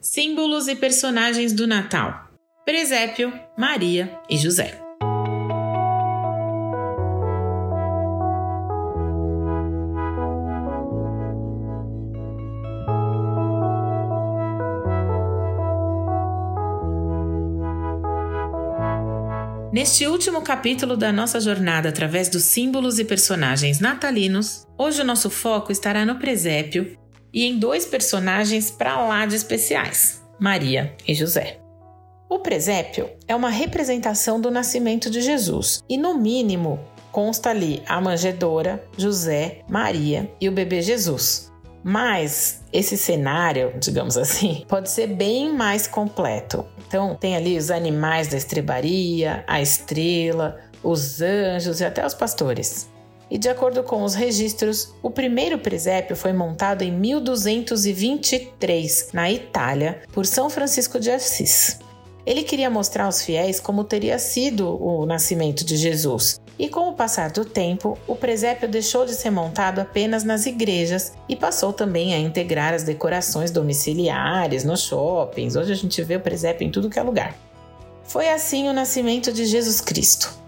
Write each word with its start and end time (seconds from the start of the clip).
Símbolos 0.00 0.68
e 0.68 0.76
personagens 0.76 1.52
do 1.52 1.66
Natal: 1.66 2.30
Presépio, 2.64 3.32
Maria 3.58 4.16
e 4.30 4.36
José. 4.36 4.80
Neste 19.72 20.06
último 20.06 20.42
capítulo 20.42 20.96
da 20.96 21.10
nossa 21.10 21.40
jornada 21.40 21.88
através 21.88 22.28
dos 22.28 22.44
símbolos 22.44 23.00
e 23.00 23.04
personagens 23.04 23.80
natalinos, 23.80 24.64
hoje 24.78 25.02
o 25.02 25.04
nosso 25.04 25.28
foco 25.28 25.72
estará 25.72 26.06
no 26.06 26.20
presépio 26.20 26.96
e 27.32 27.44
em 27.44 27.58
dois 27.58 27.84
personagens 27.84 28.70
para 28.70 29.00
lá 29.06 29.26
de 29.26 29.34
especiais, 29.34 30.22
Maria 30.38 30.94
e 31.06 31.14
José. 31.14 31.58
O 32.28 32.40
presépio 32.40 33.08
é 33.26 33.34
uma 33.34 33.48
representação 33.48 34.40
do 34.40 34.50
nascimento 34.50 35.08
de 35.08 35.20
Jesus 35.22 35.82
e, 35.88 35.96
no 35.96 36.14
mínimo, 36.14 36.78
consta 37.10 37.50
ali 37.50 37.82
a 37.86 38.00
manjedoura, 38.00 38.84
José, 38.98 39.62
Maria 39.68 40.30
e 40.40 40.48
o 40.48 40.52
bebê 40.52 40.82
Jesus. 40.82 41.50
Mas 41.82 42.62
esse 42.70 42.98
cenário, 42.98 43.72
digamos 43.80 44.18
assim, 44.18 44.64
pode 44.68 44.90
ser 44.90 45.06
bem 45.06 45.54
mais 45.54 45.86
completo. 45.86 46.66
Então, 46.86 47.14
tem 47.14 47.34
ali 47.34 47.56
os 47.56 47.70
animais 47.70 48.28
da 48.28 48.36
estrebaria, 48.36 49.42
a 49.46 49.62
estrela, 49.62 50.58
os 50.82 51.22
anjos 51.22 51.80
e 51.80 51.84
até 51.84 52.04
os 52.04 52.12
pastores 52.12 52.88
e, 53.30 53.38
de 53.38 53.48
acordo 53.48 53.82
com 53.82 54.02
os 54.02 54.14
registros, 54.14 54.94
o 55.02 55.10
primeiro 55.10 55.58
presépio 55.58 56.14
foi 56.16 56.32
montado 56.32 56.82
em 56.82 56.92
1223, 56.92 59.10
na 59.12 59.30
Itália, 59.30 60.02
por 60.12 60.26
São 60.26 60.50
Francisco 60.50 60.98
de 60.98 61.10
Assis. 61.10 61.78
Ele 62.26 62.42
queria 62.42 62.68
mostrar 62.68 63.04
aos 63.04 63.22
fiéis 63.22 63.58
como 63.58 63.84
teria 63.84 64.18
sido 64.18 64.82
o 64.82 65.06
nascimento 65.06 65.64
de 65.64 65.76
Jesus. 65.76 66.38
E 66.58 66.68
com 66.68 66.88
o 66.88 66.92
passar 66.92 67.30
do 67.30 67.44
tempo, 67.44 67.96
o 68.06 68.16
presépio 68.16 68.68
deixou 68.68 69.06
de 69.06 69.14
ser 69.14 69.30
montado 69.30 69.78
apenas 69.78 70.24
nas 70.24 70.44
igrejas 70.44 71.12
e 71.28 71.36
passou 71.36 71.72
também 71.72 72.12
a 72.12 72.18
integrar 72.18 72.74
as 72.74 72.82
decorações 72.82 73.50
domiciliares 73.50 74.64
nos 74.64 74.82
shoppings. 74.82 75.56
Hoje 75.56 75.72
a 75.72 75.76
gente 75.76 76.02
vê 76.02 76.16
o 76.16 76.20
presépio 76.20 76.66
em 76.66 76.70
tudo 76.70 76.90
que 76.90 76.98
é 76.98 77.02
lugar. 77.02 77.34
Foi 78.02 78.28
assim 78.28 78.68
o 78.68 78.72
nascimento 78.72 79.32
de 79.32 79.46
Jesus 79.46 79.80
Cristo. 79.80 80.47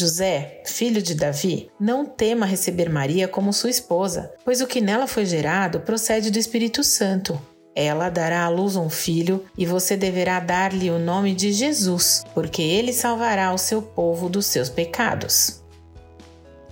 José, 0.00 0.62
filho 0.64 1.02
de 1.02 1.14
Davi, 1.14 1.70
não 1.78 2.06
tema 2.06 2.46
receber 2.46 2.88
Maria 2.88 3.28
como 3.28 3.52
sua 3.52 3.68
esposa, 3.68 4.32
pois 4.42 4.62
o 4.62 4.66
que 4.66 4.80
nela 4.80 5.06
foi 5.06 5.26
gerado 5.26 5.80
procede 5.80 6.30
do 6.30 6.38
Espírito 6.38 6.82
Santo. 6.82 7.38
Ela 7.76 8.08
dará 8.08 8.44
à 8.44 8.48
luz 8.48 8.76
um 8.76 8.88
filho 8.88 9.44
e 9.58 9.66
você 9.66 9.98
deverá 9.98 10.40
dar-lhe 10.40 10.90
o 10.90 10.98
nome 10.98 11.34
de 11.34 11.52
Jesus, 11.52 12.24
porque 12.32 12.62
ele 12.62 12.94
salvará 12.94 13.52
o 13.52 13.58
seu 13.58 13.82
povo 13.82 14.30
dos 14.30 14.46
seus 14.46 14.70
pecados. 14.70 15.62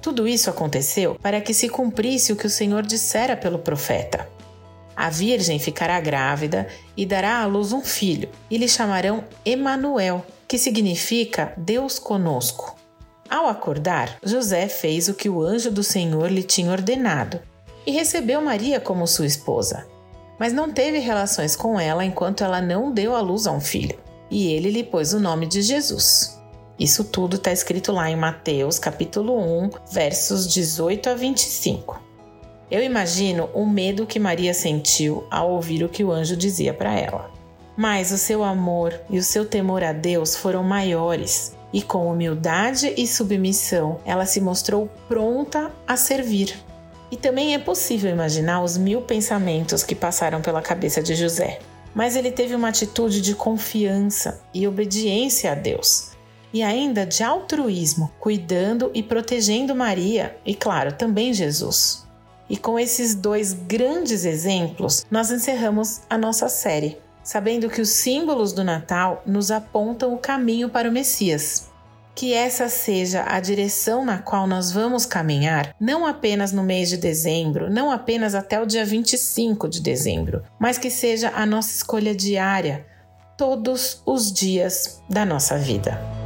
Tudo 0.01 0.27
isso 0.27 0.49
aconteceu 0.49 1.15
para 1.21 1.43
que 1.43 1.53
se 1.53 1.69
cumprisse 1.69 2.33
o 2.33 2.37
que 2.37 2.47
o 2.47 2.51
Senhor 2.51 2.83
dissera 2.83 3.37
pelo 3.37 3.59
profeta. 3.59 4.27
A 4.97 5.11
virgem 5.11 5.59
ficará 5.59 6.01
grávida 6.01 6.67
e 6.97 7.05
dará 7.05 7.43
à 7.43 7.47
luz 7.47 7.75
um 7.75 7.83
filho, 7.83 8.31
e 8.51 8.57
lhe 8.57 8.67
chamarão 8.67 9.23
Emanuel, 9.45 10.25
que 10.49 10.57
significa 10.57 11.53
Deus 11.59 11.99
conosco. 11.99 12.78
Ao 13.31 13.47
acordar, 13.47 14.17
José 14.23 14.69
fez 14.69 15.07
o 15.09 15.15
que 15.15 15.29
o 15.29 15.43
anjo 15.43 15.71
do 15.71 15.83
Senhor 15.83 16.31
lhe 16.31 16.43
tinha 16.43 16.73
ordenado 16.73 17.39
e 17.87 17.91
recebeu 17.91 18.41
Maria 18.41 18.81
como 18.81 19.07
sua 19.07 19.27
esposa. 19.27 19.87
Mas 20.39 20.55
não 20.55 20.73
teve 20.73 20.99
relações 20.99 21.55
com 21.55 21.79
ela 21.79 22.05
enquanto 22.05 22.43
ela 22.43 22.63
não 22.63 22.91
deu 22.91 23.15
à 23.15 23.21
luz 23.21 23.47
a 23.47 23.53
um 23.53 23.61
filho, 23.61 23.99
e 24.31 24.51
ele 24.53 24.71
lhe 24.71 24.83
pôs 24.83 25.13
o 25.13 25.21
nome 25.21 25.47
de 25.47 25.61
Jesus. 25.61 26.41
Isso 26.79 27.05
tudo 27.05 27.37
está 27.37 27.53
escrito 27.53 27.93
lá 27.93 28.11
em 28.11 28.17
Mateus, 28.17 28.79
capítulo 28.79 29.39
1, 29.39 29.71
versos 29.93 30.51
18 30.51 31.11
a 31.11 31.15
25. 31.15 32.01
Eu 32.71 32.83
imagino 32.83 33.51
o 33.53 33.67
medo 33.67 34.07
que 34.07 34.19
Maria 34.19 34.55
sentiu 34.55 35.27
ao 35.31 35.51
ouvir 35.51 35.85
o 35.85 35.89
que 35.89 36.05
o 36.05 36.13
anjo 36.13 36.37
dizia 36.37 36.73
para 36.73 36.95
ela. 36.95 37.31
Mas 37.77 38.11
o 38.11 38.17
seu 38.17 38.43
amor 38.43 38.99
e 39.11 39.19
o 39.19 39.23
seu 39.23 39.45
temor 39.45 39.85
a 39.85 39.93
Deus 39.93 40.35
foram 40.35 40.63
maiores 40.63 41.58
e 41.73 41.83
com 41.83 42.11
humildade 42.11 42.93
e 42.97 43.07
submissão 43.07 44.01
ela 44.05 44.27
se 44.27 44.41
mostrou 44.41 44.89
pronta 45.07 45.71
a 45.87 45.97
servir. 45.97 46.59
E 47.11 47.17
também 47.17 47.55
é 47.55 47.59
possível 47.59 48.11
imaginar 48.11 48.63
os 48.63 48.77
mil 48.77 49.03
pensamentos 49.03 49.83
que 49.83 49.95
passaram 49.95 50.41
pela 50.41 50.63
cabeça 50.63 51.03
de 51.03 51.15
José. 51.15 51.59
Mas 51.95 52.17
ele 52.17 52.31
teve 52.31 52.55
uma 52.55 52.69
atitude 52.69 53.21
de 53.21 53.35
confiança 53.35 54.41
e 54.53 54.69
obediência 54.69 55.53
a 55.53 55.55
Deus, 55.55 56.11
e 56.53 56.63
ainda 56.63 57.07
de 57.07 57.23
altruísmo, 57.23 58.11
cuidando 58.21 58.91
e 58.95 59.03
protegendo 59.03 59.75
Maria 59.75 60.37
e, 60.45 60.55
claro, 60.55 60.93
também 60.93 61.33
Jesus. 61.33 62.07
E 62.49 62.57
com 62.57 62.79
esses 62.79 63.15
dois 63.15 63.53
grandes 63.53 64.25
exemplos, 64.25 65.05
nós 65.11 65.31
encerramos 65.31 66.01
a 66.09 66.17
nossa 66.17 66.49
série 66.49 66.99
sabendo 67.29 67.69
que 67.69 67.83
os 67.83 67.91
símbolos 67.91 68.55
do 68.55 68.65
Natal 68.65 69.23
nos 69.27 69.51
apontam 69.51 70.15
o 70.15 70.19
caminho 70.19 70.71
para 70.71 70.89
o 70.89 70.93
Messias. 70.93 71.69
Que 72.15 72.33
essa 72.33 72.71
seja 72.71 73.23
a 73.29 73.39
direção 73.39 74.03
na 74.03 74.17
qual 74.17 74.47
nós 74.47 74.73
vamos 74.73 75.05
caminhar, 75.05 75.75
não 75.79 76.07
apenas 76.07 76.53
no 76.53 76.63
mês 76.63 76.89
de 76.89 76.97
dezembro, 76.97 77.69
não 77.69 77.91
apenas 77.91 78.35
até 78.35 78.59
o 78.59 78.65
dia 78.65 78.83
25 78.83 79.69
de 79.69 79.83
dezembro, 79.83 80.43
mas 80.59 80.79
que 80.79 80.89
seja 80.89 81.31
a 81.35 81.45
nossa 81.45 81.71
escolha 81.71 82.15
diária, 82.15 82.87
todos 83.37 84.01
os 84.07 84.33
dias 84.33 85.03
da 85.07 85.27
nossa 85.27 85.59
vida. 85.59 86.18